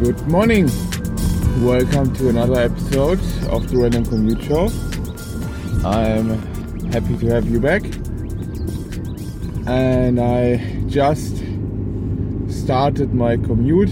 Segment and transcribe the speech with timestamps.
[0.00, 0.70] Good morning.
[1.60, 3.18] Welcome to another episode
[3.50, 4.70] of the Random Commute Show.
[5.84, 6.38] I'm
[6.92, 7.82] happy to have you back.
[9.66, 11.38] And I just
[12.48, 13.90] started my commute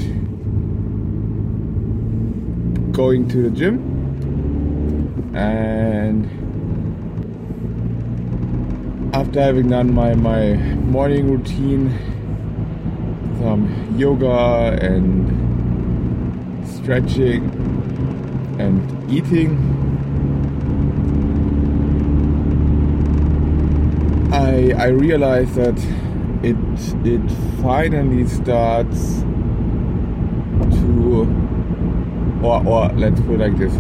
[2.93, 3.83] going to the gym.
[5.35, 6.25] And
[9.13, 11.91] after having done my, my morning routine,
[13.41, 15.46] some yoga and
[16.67, 17.45] stretching
[18.59, 19.57] and eating,
[24.33, 25.79] I, I realized that
[26.43, 26.57] it
[27.05, 27.31] it
[27.63, 29.21] finally starts
[30.81, 31.27] to
[32.43, 33.73] or, or let's put it like this.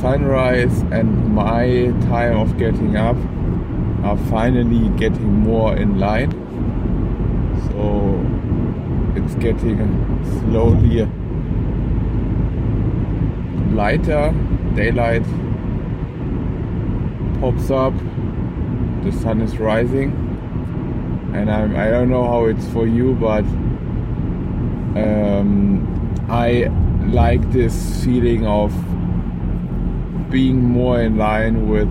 [0.00, 3.16] Sunrise and my time of getting up
[4.04, 6.30] are finally getting more in line.
[7.68, 8.20] So
[9.14, 9.78] it's getting
[10.40, 11.00] slowly
[13.72, 14.32] lighter
[14.74, 15.24] daylight
[17.40, 17.94] pops up
[19.02, 20.12] the sun is rising.
[21.34, 23.44] And I'm, I don't know how it's for you but
[25.00, 26.70] um, I
[27.08, 28.70] like this feeling of
[30.30, 31.90] being more in line with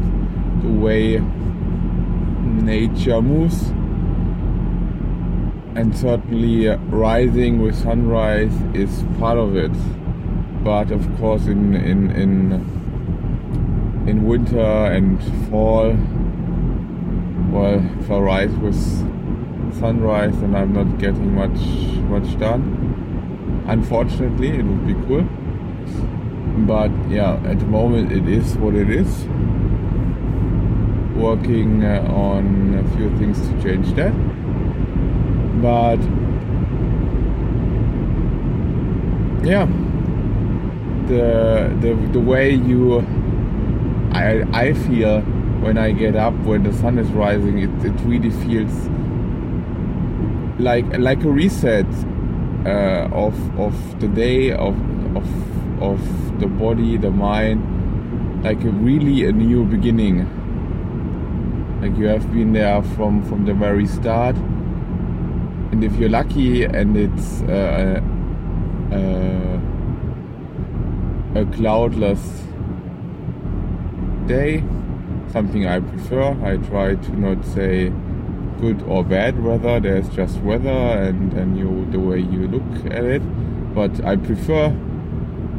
[0.61, 1.19] the way
[2.63, 3.69] nature moves.
[5.75, 9.71] And certainly rising with sunrise is part of it
[10.63, 12.53] but of course in in in
[14.07, 15.95] in winter and fall
[17.51, 18.75] well if I rise with
[19.79, 21.59] sunrise and I'm not getting much
[22.09, 23.63] much done.
[23.67, 25.23] Unfortunately it would be cool.
[26.67, 29.25] But yeah at the moment it is what it is.
[31.16, 34.13] Working uh, on a few things to change that.
[35.61, 36.00] But
[39.44, 39.67] yeah
[41.11, 41.25] the
[41.83, 42.99] the, the way you
[44.13, 45.22] I, I feel
[45.63, 48.73] when I get up when the sun is rising it, it really feels
[50.59, 51.91] like like a reset
[52.66, 54.75] uh, of of the day of
[55.16, 55.27] of
[55.81, 56.00] of
[56.39, 57.61] the body the mind
[58.44, 60.25] like a really a new beginning.
[61.81, 64.35] Like you have been there from from the very start.
[65.71, 68.01] And if you're lucky and it's uh,
[68.91, 69.60] uh,
[71.36, 72.44] a cloudless
[74.28, 74.64] day.
[75.31, 76.38] Something I prefer.
[76.44, 77.90] I try to not say
[78.59, 79.80] good or bad weather.
[79.80, 83.24] There's just weather and and you the way you look at it.
[83.74, 84.69] But I prefer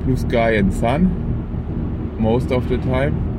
[0.04, 3.30] blue sky and sun most of the time.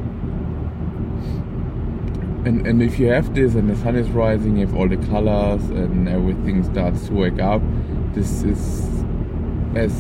[2.45, 5.63] And, and if you have this and the sun is rising, have all the colors
[5.69, 7.61] and everything starts to wake up,
[8.13, 8.89] this is
[9.75, 9.93] has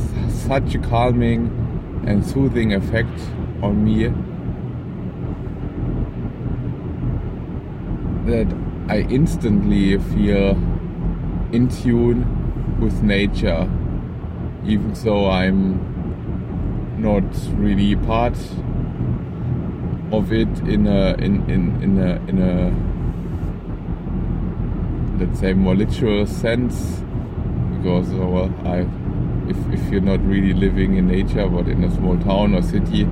[0.45, 1.62] such a calming
[2.05, 3.19] and soothing effect
[3.61, 4.07] on me
[8.25, 8.47] that
[8.89, 10.51] I instantly feel
[11.51, 13.69] in tune with nature,
[14.65, 15.91] even though I'm
[16.97, 17.23] not
[17.55, 18.37] really part
[20.11, 22.71] of it in a in in in a in a
[25.19, 27.01] let's say more literal sense
[27.77, 28.85] because well I
[29.49, 33.07] if if you're not really living in nature but in a small town or city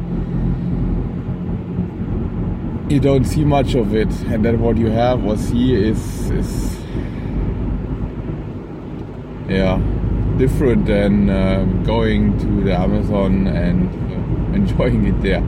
[2.91, 4.11] you don't see much of it.
[4.23, 6.77] And then what you have or see is is
[9.47, 9.79] yeah
[10.37, 15.41] different than um, going to the Amazon and uh, enjoying it there.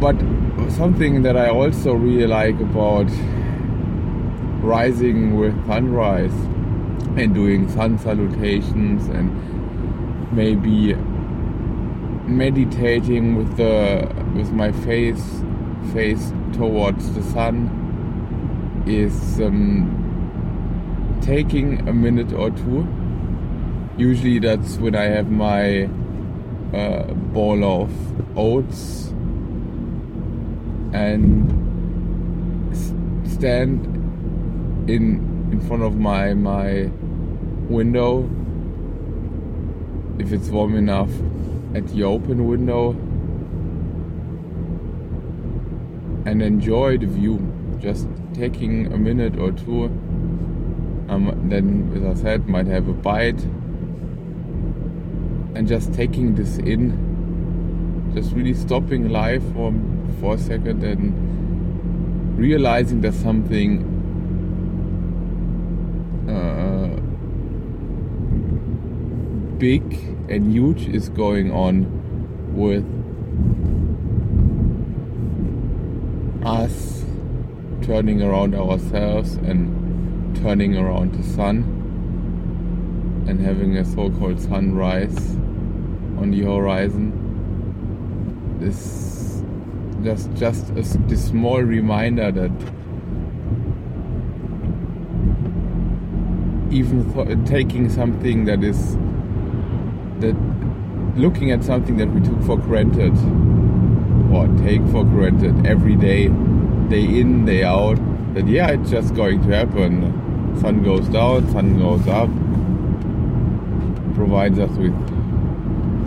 [0.00, 0.16] But
[0.70, 3.10] something that I also really like about
[4.62, 6.32] rising with sunrise
[7.16, 9.30] and doing sun salutations and
[10.32, 10.94] maybe
[12.26, 15.42] meditating with the with my face
[15.92, 17.68] face towards the sun
[18.86, 19.96] is um,
[21.20, 22.86] taking a minute or two.
[23.96, 25.88] Usually that's when I have my
[26.72, 27.02] uh,
[27.34, 27.90] bowl of
[28.38, 29.08] oats
[30.92, 31.50] and
[33.26, 33.86] stand
[34.88, 36.90] in in front of my my
[37.70, 38.28] window
[40.18, 41.10] if it's warm enough
[41.74, 42.90] at the open window
[46.26, 47.38] and enjoy the view.
[47.80, 49.84] Just taking a minute or two
[51.08, 53.42] um, then as I said might have a bite.
[55.54, 57.10] And just taking this in
[58.14, 59.72] just really stopping life for
[60.20, 63.82] for a second and realizing that something
[66.28, 67.00] uh,
[69.60, 69.82] big
[70.30, 71.84] and huge is going on
[72.56, 72.86] with
[76.42, 77.04] us
[77.82, 81.58] turning around ourselves and turning around the sun
[83.28, 85.36] and having a so-called sunrise
[86.16, 87.12] on the horizon.
[88.58, 89.42] This
[90.02, 92.50] just just a, this small reminder that
[96.70, 98.96] even th- taking something that is
[100.20, 100.36] that
[101.16, 103.12] looking at something that we took for granted
[104.32, 106.28] or take for granted every day
[106.88, 107.98] day in day out
[108.34, 110.16] that yeah it's just going to happen.
[110.60, 112.28] Sun goes down sun goes up
[114.14, 114.94] provides us with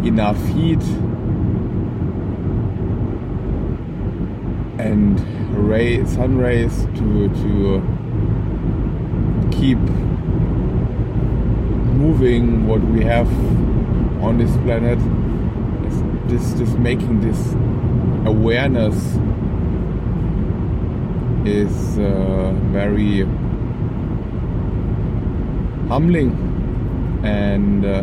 [0.06, 0.83] enough heat
[4.77, 5.19] and
[5.68, 7.81] ray sun rays to to
[9.51, 9.77] keep
[11.95, 13.30] moving what we have
[14.24, 15.00] on this planet
[16.30, 17.54] this this making this
[18.25, 18.96] awareness
[21.46, 23.25] is uh, very
[25.90, 26.31] humbling
[27.24, 28.02] and uh,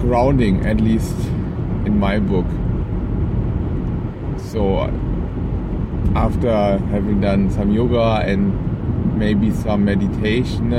[0.00, 1.16] grounding at least
[1.84, 2.46] in my book.
[4.38, 4.90] So
[6.16, 10.72] after having done some yoga and maybe some meditation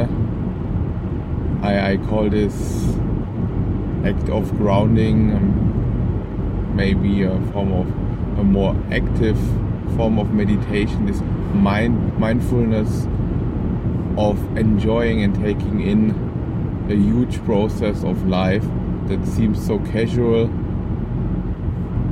[1.61, 2.95] I, I call this
[4.05, 7.87] act of grounding um, maybe a form of
[8.39, 9.37] a more active
[9.97, 11.19] form of meditation this
[11.53, 13.05] mind mindfulness
[14.17, 18.63] of enjoying and taking in a huge process of life
[19.07, 20.45] that seems so casual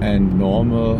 [0.01, 0.97] and normal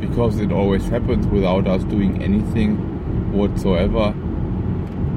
[0.00, 2.76] because it always happens without us doing anything
[3.32, 4.14] whatsoever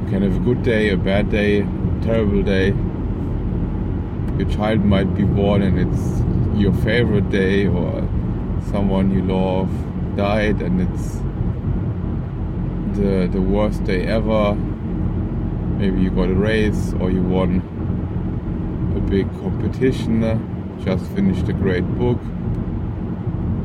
[0.10, 2.68] can have a good day a bad day a terrible day.
[4.38, 8.02] Your child might be born and it's your favorite day or
[8.72, 9.70] someone you love
[10.16, 11.16] died and it's
[12.98, 14.56] the the worst day ever.
[14.56, 17.62] Maybe you got a race or you won
[18.96, 20.22] a big competition
[20.84, 22.20] just finished a great book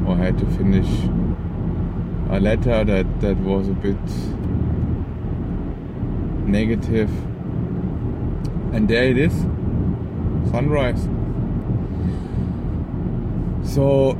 [0.06, 0.88] or had to finish
[2.30, 3.96] a letter that that was a bit
[6.46, 7.10] negative.
[8.74, 9.32] And there it is.
[10.50, 11.08] Sunrise.
[13.64, 14.16] So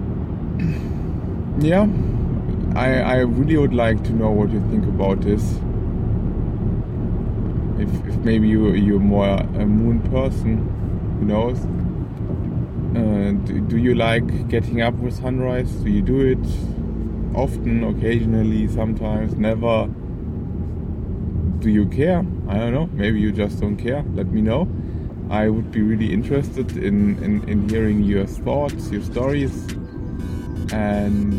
[1.59, 1.87] yeah.
[2.75, 5.43] I, I really would like to know what you think about this.
[7.79, 10.69] If, if maybe you, you're more a moon person
[11.19, 11.59] who knows?
[12.97, 15.71] Uh, do, do you like getting up with sunrise?
[15.71, 19.89] Do you do it often occasionally sometimes never
[21.63, 22.19] do you care?
[22.49, 22.89] I don't know.
[22.93, 24.05] Maybe you just don't care.
[24.15, 24.69] Let me know.
[25.31, 29.55] I would be really interested in, in, in hearing your thoughts, your stories,
[30.73, 31.33] and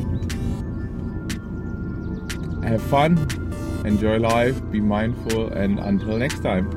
[2.63, 3.18] have fun,
[3.86, 6.72] enjoy life, be mindful, and until next time.